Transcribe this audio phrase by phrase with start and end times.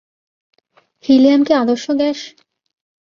[1.03, 2.19] Helium কি আদর্শ gas?